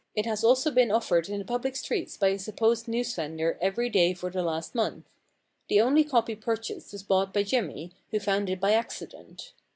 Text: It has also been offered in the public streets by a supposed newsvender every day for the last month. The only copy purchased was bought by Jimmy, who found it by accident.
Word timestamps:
It 0.15 0.25
has 0.25 0.43
also 0.43 0.71
been 0.71 0.89
offered 0.89 1.29
in 1.29 1.37
the 1.37 1.45
public 1.45 1.75
streets 1.75 2.17
by 2.17 2.29
a 2.29 2.39
supposed 2.39 2.87
newsvender 2.87 3.59
every 3.61 3.87
day 3.87 4.15
for 4.15 4.31
the 4.31 4.41
last 4.41 4.73
month. 4.73 5.05
The 5.69 5.79
only 5.79 6.03
copy 6.03 6.35
purchased 6.35 6.91
was 6.91 7.03
bought 7.03 7.31
by 7.31 7.43
Jimmy, 7.43 7.91
who 8.09 8.19
found 8.19 8.49
it 8.49 8.59
by 8.59 8.71
accident. 8.73 9.53